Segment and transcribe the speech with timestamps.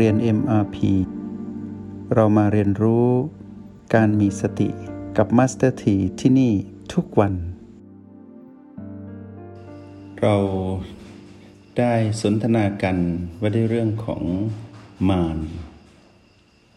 [0.00, 0.76] เรียน MRP
[2.14, 3.08] เรามาเรียนรู้
[3.94, 4.68] การมีสติ
[5.16, 6.52] กับ Master T ที่ที่นี่
[6.92, 7.34] ทุกวัน
[10.20, 10.36] เรา
[11.78, 12.96] ได้สนทนากัน
[13.40, 14.22] ว่าด้วยเรื่องของ
[15.10, 15.38] มาร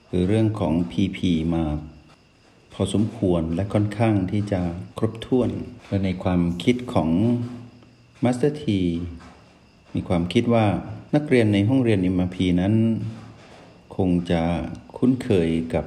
[0.08, 1.18] หรือเรื่องของ PP
[1.54, 1.64] มา
[2.74, 4.62] พอสมควรและค่อนข้างที่จะ
[4.98, 5.50] ครบถ้วน
[5.88, 7.10] และในความคิดของ
[8.24, 8.66] Master T
[9.96, 10.66] มีความคิดว่า
[11.16, 12.74] นักเรียนในห้องเรียนอิมพีนั้น
[13.96, 14.42] คงจะ
[14.98, 15.86] คุ้นเคยกับ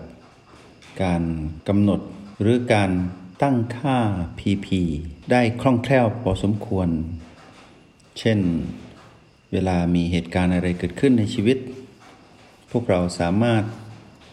[1.03, 1.23] การ
[1.69, 2.01] กำหนด
[2.41, 2.91] หรือการ
[3.43, 3.99] ตั้งค่า
[4.39, 4.69] PP
[5.31, 6.89] ได้คล่องแคล่วพอสมควร
[8.19, 8.39] เช่น
[9.53, 11.59] เวลามีเหตุการณ์อะไรเกิดขึ้นในชีวิต
[12.71, 13.63] พวกเราสามารถ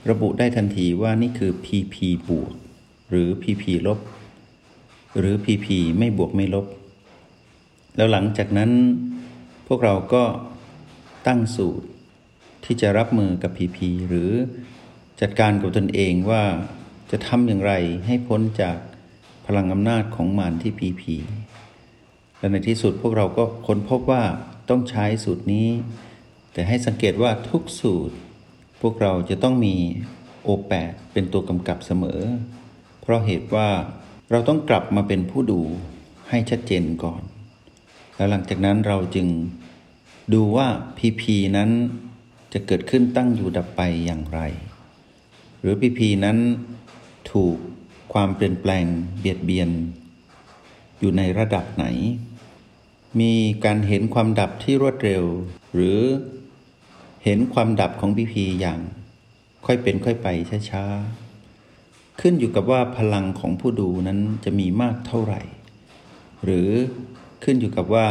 [0.09, 1.95] ระบุได้ทันทีว่านี่คือ PP
[2.29, 2.53] บวก
[3.09, 3.99] หรือ PP ลบ
[5.19, 6.65] หรือ PP ไม่บวกไม่ลบ
[7.95, 8.71] แล้วหลังจากนั้น
[9.67, 10.23] พวกเราก็
[11.27, 11.87] ตั้งสูตร
[12.63, 14.31] ที่จะรับมือกับผีผีหรือ
[15.21, 16.43] จัดการกับตนเองว่า
[17.11, 17.73] จะทำอย่างไร
[18.05, 18.77] ให้พ้นจาก
[19.45, 21.15] พลังอำนาจของมารที่ผีผี
[22.39, 24.23] และในที่สุดพวกเราก็ค้นพบว่า
[24.69, 25.67] ต้องใช้สูตรนี้
[26.53, 28.15] แต่ให้สังเกตว่าทุกสูตร
[28.81, 29.75] พวกเราจะต้องมี
[30.43, 32.21] โอแปดเป็นตัวกำกับเสมอ
[33.01, 33.69] เพราะเหตุว่า
[34.31, 35.61] เราต้องกลับมาเป็นผู้ดู
[36.29, 37.21] ให้ชัดเจนก่อน
[38.15, 39.27] แล้วหลังจากนั้นเราจึง
[40.33, 41.69] ดูว่าพีพีนั้น
[42.53, 44.39] จะเกิดขึ้นตั้งอยู่ดับไปอย่างไร
[45.61, 46.37] หรือพีพีนั้น
[47.31, 47.55] ถูก
[48.13, 48.85] ความเปลี่ยนแปลง
[49.19, 49.69] เบียดเบียน
[50.99, 51.85] อยู่ในระดับไหน
[53.19, 53.33] มี
[53.65, 55.23] การเห็นความดับที่รวดเร็ว
[55.73, 55.99] หรือ
[57.23, 58.79] เห็นความดับของพีพีอย่าง
[59.65, 60.27] ค่อยเป็นค่อยไป
[60.69, 65.41] ช้าๆ ขึ้นอยู่กับว่าพลังของผู้ดูนั้นจะมีมากเท่าไหร่
[66.43, 66.69] หรือ
[67.43, 68.07] ขึ้นอยู่กับว่า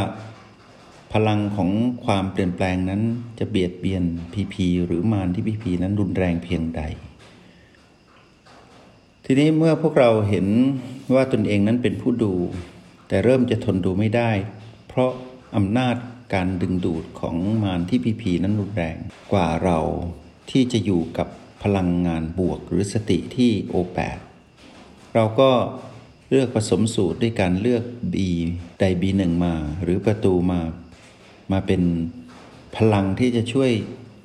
[1.13, 1.69] พลังของ
[2.05, 3.01] ความเปลี่ยนแปลงนั้น
[3.39, 4.03] จะเบียดเบียน
[4.33, 6.81] พีพีหรือมารที่พีพีนั้นรุนแรงเพียงใด
[9.25, 10.47] ทีนี้เมื่อพวกเราเห็น
[11.13, 12.33] ว่าตนเองนั้นเป็นผู้ดู
[13.07, 14.31] แต่เริ่มจะทนดูไม่ได้
[14.87, 15.11] เพราะ
[15.57, 15.95] อำนาจ
[16.33, 18.97] การดึงดูดของมารที่พีพีนั้นรุนแรง
[19.33, 19.79] กว่าเรา
[20.51, 21.27] ที่จะอยู่กับ
[21.63, 24.17] พลังงานบวกหรือสติที่โอแปด
[25.15, 25.51] เราก็
[26.29, 28.15] เลือกผสมสูตรด้วยการเลือก B
[28.79, 29.53] ใด B1 มา
[29.83, 30.59] หรือประตูมา
[31.51, 31.81] มาเป็น
[32.75, 33.71] พลังที่จะช่วย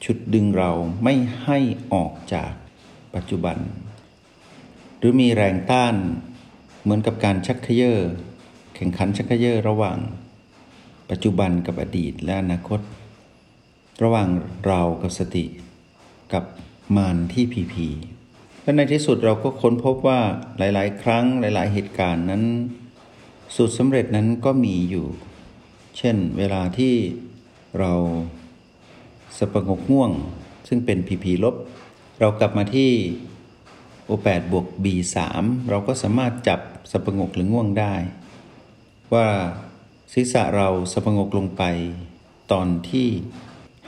[0.05, 0.71] ฉุดดึงเรา
[1.05, 1.59] ไม่ให้
[1.93, 2.53] ออกจาก
[3.15, 3.59] ปัจจุบัน
[4.99, 5.95] หรือมีแรงต้าน
[6.83, 7.99] เหมือนกับการชักเขยอ
[8.75, 9.99] แข่งขันชักเขยอระหว่าง
[11.11, 12.81] ปัจจุบันกับอดีตและอนาคต
[14.03, 14.29] ระหว่าง
[14.67, 15.45] เรากับสติ
[16.33, 16.45] กับ
[16.97, 17.89] มานที่พีพี
[18.63, 20.21] และในที่สุดเราก็ค้นพบว่า
[20.59, 22.43] หลาย ๆ ครั้งหลาย ๆ เหตุการณ์นั้น
[23.55, 25.07] สูตรสำเร็จนั้นก็มีอยู่
[25.99, 26.95] เช่นเวลาที่
[27.79, 27.93] เรา
[29.39, 30.11] สปงกง่วง
[30.69, 31.55] ซึ่งเป็นพีพีลบ
[32.21, 32.91] เรากลับมาที่
[34.05, 35.17] โอแปดบวก B3
[35.71, 36.61] เราก็สามารถจับ
[36.93, 37.95] สปงกหรือง่วงได้
[39.15, 39.29] ว่า
[40.13, 41.63] ศีรษะเราสปงกลงไป
[42.53, 43.09] ตอนที่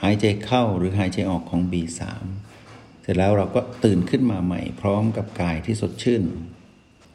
[0.01, 2.01] หายใจเข้าหรือหายใจออกของ B3
[3.01, 6.23] เสร็จแล้วเราก็ตื่นขึ้นมาใหม่พร้อมกับกายที่สดชื่น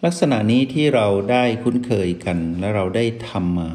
[0.05, 3.71] ลักษณะนี้ที่เราได้คุ้นเคยกันและเราได้ทำมา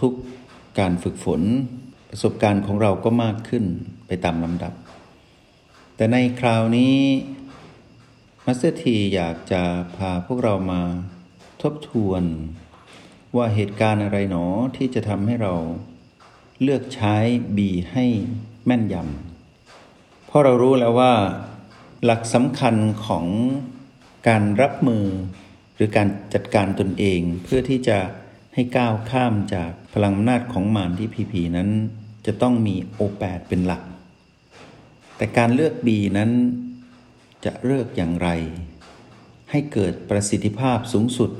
[0.00, 1.42] ทุกๆการฝึกฝน
[2.10, 3.64] ประสบการณ์ของเราก็มากขึ้น
[4.06, 4.72] ไปตามลำดับ
[5.96, 6.96] แต่ในคราวนี้
[8.44, 9.62] มัสเตอร์ทีอยากจะ
[9.96, 10.82] พาพวกเรามา
[11.62, 12.22] ทบทวน
[13.36, 14.44] ว่าเหตุการณ์อะไรหนอ
[14.76, 15.54] ที่จะทำให้เรา
[16.62, 17.16] เลือกใช้
[17.56, 18.04] บีให้
[18.66, 21.12] แม่นยำเพราะเรารู้แล้วว่า
[22.04, 22.74] หลักสำคัญ
[23.06, 23.26] ของ
[24.28, 25.04] การรับมือ
[25.76, 27.98] หรือการจัดการตนเองเพื่อที่จะ
[28.54, 31.68] ให้ก้าวข้ามจากพลังอำนาจของมารที่พีพีนั้น
[32.26, 33.82] จะต้องมีโอแปดเป็นหลัก
[35.16, 36.30] แต่การเลือกบีนั้น
[37.44, 38.28] จะเลือกอย่างไร
[39.50, 41.30] ให้เกิดประสิทธิภาพสูงสุด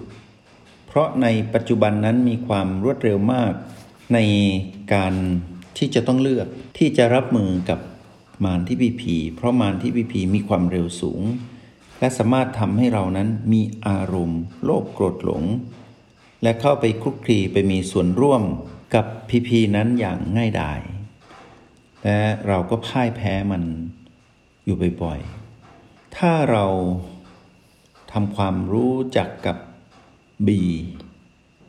[0.87, 3.53] เพราะในปัจจุบันนั้นมีความรวดเร็วมาก
[4.15, 4.19] ใน
[4.95, 5.15] การ
[5.79, 6.47] ที่จะต้องเลือก
[6.79, 7.81] ที่จะรับมือกับ
[8.45, 11.23] มารที่พีพีเพราะมารที่พีพีมีความเร็วสูง
[12.01, 15.45] และสามารถทำให้เรานั้นมีอารมณ์ โลภโกรธหลง
[16.43, 18.43] และเข้าไปคลุกคลีไปมีส่วนร่วม
[18.95, 20.81] กับพีพีนั้นอย่างง่ายดาย
[22.05, 23.63] และเราก็พ่ายแพ้มัน
[24.65, 26.67] อยู่บ่อยๆ ถ้าเรา
[28.13, 29.57] ทำความรู้จักกับ
[30.47, 30.63] บี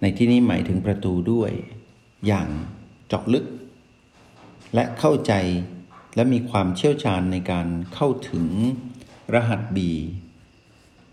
[0.01, 1.51] ในที่นี้หมายถึงประตูด้วย
[2.27, 2.49] อย่าง
[3.07, 3.45] เจาะลึก
[4.73, 5.33] และเข้าใจ
[6.15, 8.45] และมีความเชี่ยวชาญในการเข้าถึง
[9.33, 9.91] รหัสบี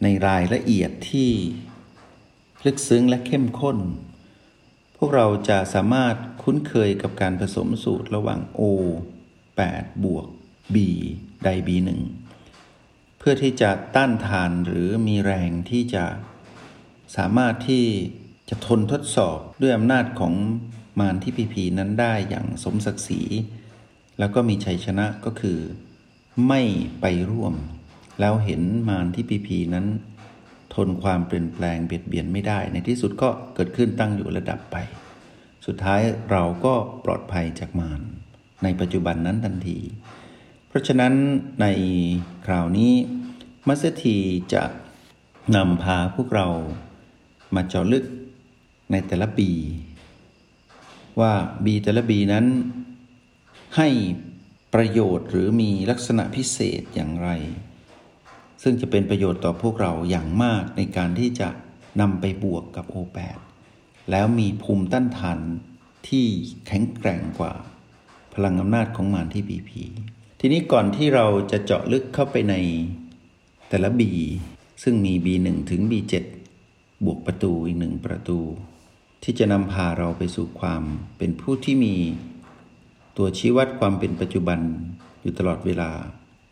[0.03, 1.31] ในรายละเอียดที่
[2.67, 3.79] ลึกซึ้งและเข้มข้น
[4.97, 8.63] พวกเราจะสามารถคุ้นเคยกับการผสมสูตรระหว่าง O
[9.49, 10.27] 8 บวก
[10.75, 10.77] b
[11.45, 11.69] ใด b
[12.45, 16.05] 1เพื่อที่จะต้านทานหรือมีแรงที่จะ
[17.17, 17.85] สามารถที่
[18.49, 20.35] จะทนทดสอบด้วยอำนาจของ
[21.01, 23.23] มารที่พีพีนั้นได้อย่างสมศักดิ์ศรี
[24.19, 25.59] แล้วก็มีชัยชนะก็คือ
[26.49, 26.63] ไม่
[27.01, 27.55] ไปร่วม
[28.21, 29.87] แล้วเห็นมารที่พีพีนั้น
[30.77, 34.77] ทนความเปลี่ยนแปลงเบียดเบียนไม่ได้ ในที่สุดก็เกิดขึ้นตั้งอยู่ระดับไป
[35.67, 36.01] สุดท้าย
[36.31, 36.75] เราก็
[37.05, 38.01] ปลอดภัยจากมาร
[38.63, 39.79] ในปัจจุบันนั้นทันที
[40.69, 41.15] เพราะฉะนั้น
[41.61, 41.67] ใน
[42.47, 42.93] คราวนี้
[43.69, 44.19] มัสถี
[44.55, 44.65] จะ
[45.57, 46.49] นำพาพวกเรา
[47.55, 48.05] มาเจาะลึก
[48.93, 49.51] ในแต่ละปี
[51.21, 51.33] ว่า
[51.65, 52.47] บีแต่ละบีนั้น
[53.77, 53.89] ให้
[54.75, 57.29] ประโยชน์หรือมีลักษณะพิเศษอย่างไร
[58.69, 61.49] ซึ่งจะเป็นประโยชน์ต่อพวกเราอย่างมากในการที่จะ
[62.01, 63.39] นำไปบวกกับ O8
[64.11, 65.39] แล้วมีภูมิต้านทาน
[66.09, 66.27] ที่
[66.67, 67.53] แข็งแกร่งกว่า
[68.35, 69.83] พลังอำนาจของมารที่บีพี
[70.41, 72.55] ทีนี้ก่อนที่เราจะเจาะลึกเข้าไปใน
[73.69, 74.13] แต่ละบี
[74.83, 76.15] ซึ่งมี B1 ถึง B7
[77.05, 78.39] บวกประตูอีกหนึ่งประตู
[79.23, 80.83] ที่จะนำพาเราไปสู่ความ
[81.19, 81.95] เป็นผู้ที่มี
[83.17, 84.61] ตัวชี้วัดความเป็นปัจจุบัน
[85.23, 85.93] อยู่ตลอดเวลา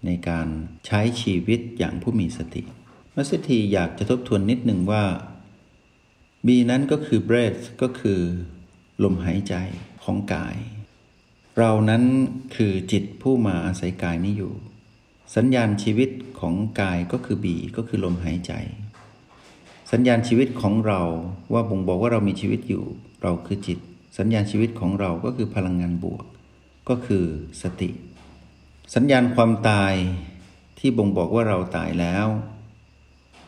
[0.06, 0.48] ในการ
[0.86, 2.62] ใช้ชีวิตอย่างผู้มีสติ
[3.14, 5.04] มัสถีอยากจะทบทวนนิดหนึ่งว่า
[6.46, 8.20] B นั้นก็คือ breath ก็คือ
[9.04, 9.54] ลมหายใจ
[10.04, 10.56] ของกาย
[11.58, 12.02] เรานั้น
[12.56, 14.54] คือจิตผู้มาอาศัยกายนี้อยู่
[15.36, 16.10] สัญญาณชีวิต
[16.40, 17.46] ของกายก็คือ B
[17.76, 18.52] ก็คือลมหายใจ
[19.92, 21.02] สัญญาณชีวิตของเรา
[21.52, 22.84] ว่าบ่งบอกว่าเรามีชีวิตอยู่
[23.22, 23.78] เราคือจิต
[24.18, 26.24] สัญญาณชีวิตของเราก็คือพลังงานบวก
[26.88, 27.24] ก็คือ
[27.62, 27.90] สติ
[28.92, 29.94] สัญญาณความตาย
[30.78, 32.26] ที่บ่งบอกว่าเราตายแล้ว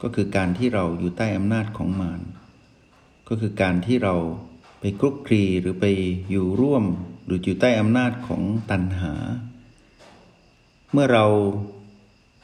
[0.02, 2.20] ก็คือการที่เราอยู่ใต้อำนาจของมาร
[3.28, 4.14] ก็คือการที่เรา
[4.80, 5.86] ไปคลุกคลีหรือไป
[6.30, 6.84] อยู่ร่วม
[7.24, 9.14] หรืออยู่ใต้อำนาจของตัณหา
[10.92, 11.26] เมื่อเรา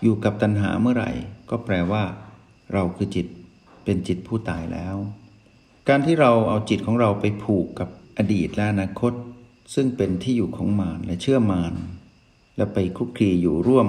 [0.03, 1.11] อยู่กับตัณหาเมื่อไหร่
[1.51, 2.05] ก็แปลว่า
[2.73, 3.27] เราคือจิต
[3.85, 4.97] เป็นจิตผู้ตายแล้ว
[5.89, 9.13] การที่เราเอาจิตของเราไปผูกกับอดีตและอนาคต
[9.75, 11.75] ซึ่งเป็นที่อยู่ของมารและเชื่อมาร
[12.57, 13.89] และไปคลุกคลีอยู่ร่วม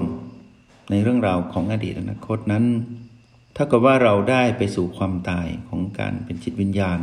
[0.90, 2.66] ในเรื่องราวของอดีตอนาคตนั้น
[3.56, 7.00] ถ้ากับว่าเราได้ไปสู่ความตายของการเป็นจิตวิญญาณ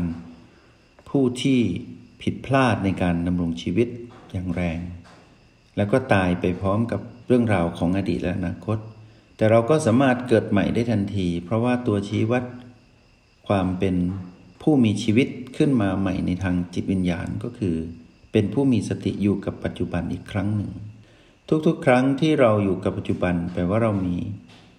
[1.09, 1.61] ผู้ที่
[2.23, 3.89] ผิดพลาดในการดำรงชีวิต
[4.33, 4.81] อย่างแรง
[5.77, 8.79] แล้วก็ตายไปพร้อมกับเรื่องราวของอดีตและอนาคต
[9.37, 12.45] แต่เราก็สามารถเกิดใหม่ได้ทันที เพราะว่าตัวชี้วัด
[13.49, 13.97] ความเป็น
[14.63, 17.75] ผู้มีชีวิตขึ้นมาใหม่ในทางจิตวิญญาณก็คือ
[18.33, 20.71] เป็นผู้มีสติอยู่กับปัจจุบันอีกครั้งหนึ่ง
[21.67, 24.17] ทุกๆ ครั้งที่เราอยู่กับปัจจุบันแปลว่าเรามี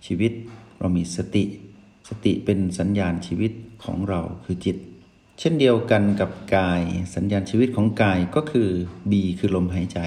[0.05, 0.31] ชีวิต
[0.79, 1.43] เรามีสติ
[2.09, 3.51] สติเป็นสัญญาณชีวิต
[3.83, 4.77] ของเราคือจิต
[5.39, 6.81] เช่นเดียวกันกับกาย
[7.15, 8.69] สัญญาณชีวิตของกายก็คือ
[9.11, 9.99] B คือลมหายใจ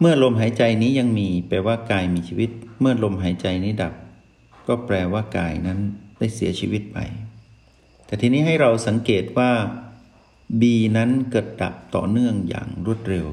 [0.00, 3.94] เมื่อลมหายใจนี้ยังมี แปลว่ากายมีชีวิต เมื่อลมหายใจนี้ดับ
[4.68, 5.78] ก็แปลว่ากายนั้น
[6.18, 6.98] ได้เสียชีวิตไป
[8.06, 9.50] แต่ทีนี้ให้เราสังเกตว่า
[10.60, 10.62] B
[10.96, 13.28] นั้นเกิดดับต่อเนื่องอย่างรวดเร็ว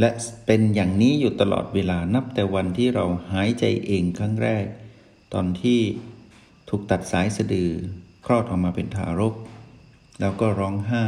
[0.00, 0.10] และ
[0.46, 4.64] เป็นอย่างนี้อยู่ตลอดเวลานับแต่วันที่เราหายใจเองครั้งแรก
[5.32, 5.80] ตอนที่
[6.68, 7.70] ถูกตัดสายสะดือ
[8.26, 9.34] คลอดออกมาเป็นทารก
[10.20, 11.06] แล้วก็ร้องไห้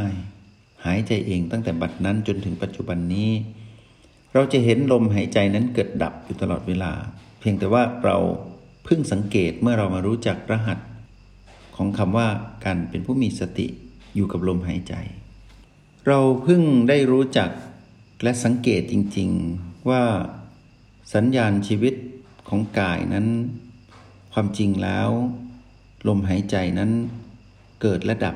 [0.85, 3.31] หายใจเองตั้งแต่บัดนั้นจนถึงปัจจุบันนี้
[4.33, 6.91] เราจะเห็นลมหายใจนั้นเกิดดับอยู่ตลอดเวลา
[7.39, 8.17] เพียงแต่ว่าเรา
[8.83, 10.79] เพิ่งสังเกตเมื่อเรามารู้จักรหัส
[11.75, 12.27] ของคำว่า
[12.65, 13.67] การเป็นผู้มีสติ
[14.15, 14.93] อยู่กับลมหายใจ
[16.07, 17.49] เราเพิ่งได้รู้จัก
[18.23, 20.03] และสังเกตจริง ๆว่า
[21.13, 21.93] สัญญาณชีวิต
[22.49, 23.27] ของกายนั้น
[24.33, 25.09] ความจริงแล้ว
[26.07, 26.91] ลมหายใจนั้น
[27.81, 28.35] เกิดและดับ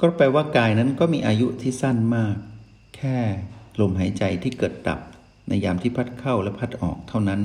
[0.00, 2.36] ก็แปลว่ากายนั้นก็มีอายุที่สั้นมาก
[2.96, 3.18] แค่
[3.80, 5.00] ลมหายใจที่เกิดดับ
[5.48, 7.42] ในยามที่พัดเข้าและพัดออกเท่านั้น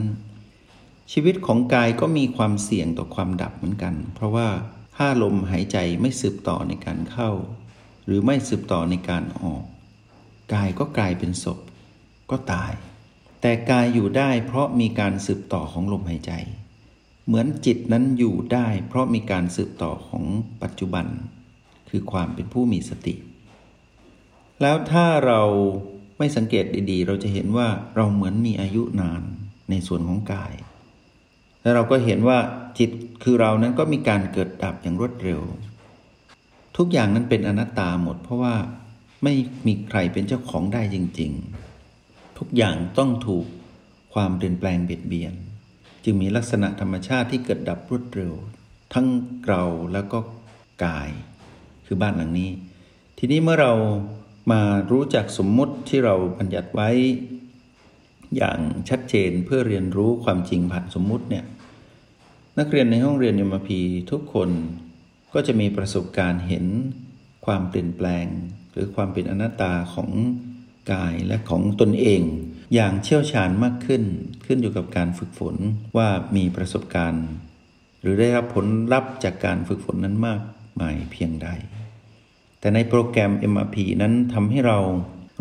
[1.11, 4.47] ชีวิตของกายก็มีความเสี่ยงต่อความดับเหมือนกัน เพราะว่า
[4.97, 7.31] ถ้าลมหายใจไม่สืบต่อในการเข้า
[8.05, 9.63] หรือไม่สืบต่อในการออก
[10.53, 11.59] กายก็กลายเป็นศพ
[12.31, 12.71] ก็ตาย
[13.41, 16.31] แต่กายอยู่ได้เพราะมีการสืบต่อของลมหายใจ
[17.27, 20.23] เหมือนจิตนั้นอยู่ได้ เพราะมีการสืบต่อของ
[20.63, 21.05] ปัจจุบัน
[21.89, 23.15] คือความเป็นผู้มีสติ
[24.61, 25.41] แล้วถ้าเรา
[26.17, 29.23] ไม่สังเกตดีๆ เราจะเห็นว่าเราเหมือนมีอายุนาน
[29.69, 30.53] ในส่วนของกาย
[31.61, 32.39] และเราก็เห็นว่า
[32.79, 32.91] จิต
[33.23, 35.41] คือเรานั้นก็มีการเกิดดับอย่างรวดเร็ว
[36.77, 38.55] ทุกอย่างนั้นเป็นอนัตตาหมด เพราะว่า
[39.23, 39.33] ไม่
[39.67, 41.31] มีใครเป็นเจ้าของได้จริง
[41.85, 43.45] ๆ ทุกอย่างต้องถูก
[44.13, 45.33] ความเปลี่ยนแปลงเบียดเบียน
[46.03, 48.33] จึงมีลักษณะธรรมชาติที่เกิดดับรวดเร็ว
[48.93, 49.07] ทั้ง
[49.47, 49.63] เรา
[49.93, 50.19] แล้วก็
[50.83, 51.09] กาย
[51.85, 52.51] คือบ้านหลังนี้
[53.17, 53.73] ทีนี้เมื่อเรา
[54.51, 54.61] มา
[54.91, 56.89] รู้จักสมมุติที่เราบัญญัติไว้
[58.35, 61.45] อย่างชัดเจนเพื่อเรียนรู้ความจริงผ่านสมมุติเนี่ย
[62.59, 64.49] นักเรียนในห้องเรียนยมพีทุกคน
[65.33, 66.65] ก็จะมีประสบการณ์เห็น
[67.45, 68.25] ความเปลี่ยนแปลง
[68.73, 70.09] หรือความเป็นอนัตตาของ
[70.91, 72.21] กายและของตนเอง
[72.73, 74.03] อย่างเชี่ยวชาญมากขึ้น
[74.45, 75.55] ขึ้นอยู่กับการฝึกฝน
[75.97, 77.27] ว่ามีประสบการณ์
[78.01, 80.41] หรือได้รับผลลัพธ์จากการฝึกฝนนั้นมาก
[80.81, 81.49] มายเพียงใด
[82.59, 84.79] แต่ในโปรแกรม MRP นั้นทำให้เรา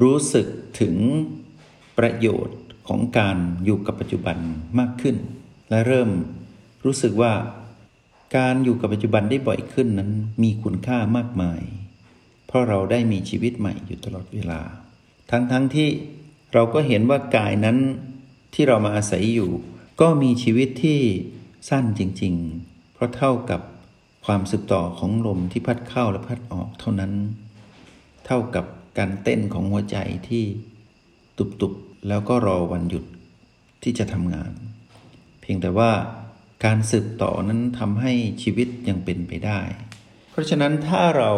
[0.02, 0.46] รู้สึก
[0.80, 0.96] ถึง
[1.98, 2.58] ประโยชน์
[2.88, 4.36] ของการอยู่กับปัจจุบัน
[4.78, 5.16] มากขึ้น
[5.70, 6.10] และเริ่ม
[6.84, 7.32] รู้สึกว่า
[8.36, 10.10] การอยู่กับปัจจุบันได้บ่อยขึ้นนั้น
[10.42, 11.60] มีคุณค่ามากมาย
[12.52, 14.60] เพราะเราได้มีชีวิตใหม่อยู่ตลอดเวลา
[15.30, 15.88] ทั้งๆทที่
[16.52, 17.78] เราก็เห็นว่ากายนั้น
[18.54, 19.50] ที่เรามาอาศัยอยู่
[20.00, 21.00] ก็มีชีวิตที่
[21.68, 23.60] สั้นจริง ๆ เพราะเท่ากับ
[24.26, 27.12] ความสืบต่อของลมที่พัดเข้าและพัดออกเท่านั้น
[28.26, 28.64] เท่ากับ
[28.98, 29.96] การเต้นของหัวใจ
[30.28, 30.44] ที่
[31.60, 33.04] ตุบๆแล้วก็รอวันหยุด
[33.82, 34.52] ที่จะทำงาน
[35.40, 35.90] เพียงแต่ว่า
[36.64, 39.60] การสืบต่อนั้นทำให้ชีวิตยังเป็นไปได้
[40.34, 41.32] เพราะฉะนั้นถ้าเรา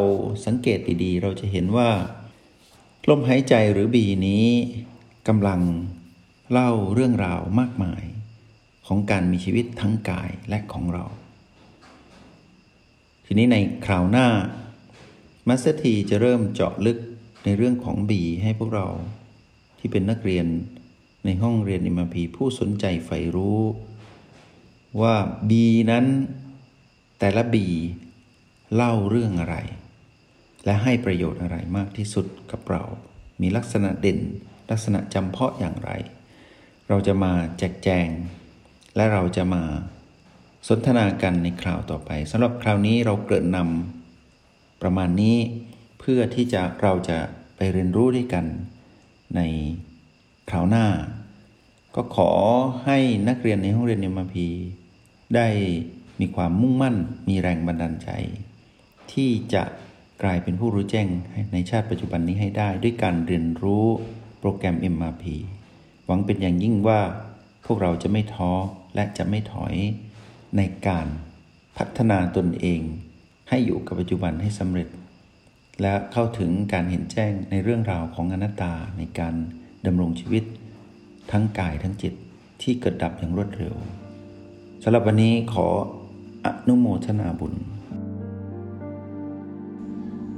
[0.46, 1.90] สังเกตดีๆ เราจะเห็นว่า
[3.08, 4.46] ลมหายใจหรือบีนี้
[5.28, 5.60] กำลัง
[6.50, 8.02] เล่าเรื่องราวมากมาย
[8.86, 11.04] ของการมีชีวิตทั้งกายและของเรา
[13.26, 14.28] ทีนี้ในคราวหน้า
[15.48, 16.98] มัสเตอร์ทีจะเริ่มเจาะลึก
[17.44, 18.86] ในเรื่องของบีให้พวกเรา
[19.78, 20.46] ที่เป็นนักเรียน
[21.24, 23.60] ในห้องเรียนอิมพีผู้สนใจใฝ่รู้
[25.00, 25.14] ว่า
[25.48, 25.52] B
[25.90, 26.04] นั้น
[27.18, 27.56] แต่ละ B
[28.75, 29.56] เล่าเรื่องอะไร
[30.64, 32.83] และให้ประโยชน์อะไรมากที่สุดกับเรา
[33.40, 34.18] มีลักษณะเด่น
[34.71, 35.90] ลักษณะจำเพาะอย่างไร
[36.88, 38.09] เราจะมาแจกแจง
[38.97, 39.62] และเราจะมา
[40.68, 45.37] สนทนากันในคราวต่อไปสำหรับคราวนี้เราเกิดนำประมาณนี้
[46.00, 47.18] เพื่อที่จะเราจะ
[47.56, 48.44] ไปเรียนรู้ด้วยกัน
[49.37, 49.40] ใน
[50.50, 50.87] คราวหน้า
[51.94, 52.30] ก็ขอ
[52.85, 54.49] ให้นักเรียนในห้องเรียนเอ็มพี
[55.37, 55.49] ได้
[56.21, 56.97] มีความมุ่งมั่น
[57.28, 58.11] มีแรงบันดาลใจ
[59.12, 59.62] ที่จะ
[60.23, 61.08] กลายเป็นผู้รู้แจ้ง
[61.52, 63.87] ในชาติปัจจุบันนี้ให้ได้ ด้วยการเรียนรู้
[64.40, 65.25] โปรแกรม MRP
[66.06, 67.00] หวังเป็นอย่างยิ่งว่า
[67.66, 68.50] พวกเราจะไม่ท้อ
[68.94, 69.75] และจะไม่ถอย
[70.56, 71.06] ในการ
[71.76, 72.80] พัฒนาตนเอง
[73.49, 74.88] ให้อยู่กับปัจจุบันให้สำเร็จ
[75.82, 79.34] และเข้าถึงการเห็นแจ้งในเรื่องราวของอนัตตาในการ
[79.87, 80.44] ดำรงชีวิต
[81.30, 82.14] ทั้งกายทั้งจิต
[82.62, 83.75] ที่เกิดดับอย่างรวดเร็ว
[84.82, 85.66] สำหรับวันนี้ขอ
[86.44, 87.54] อนุโมทนาบุญ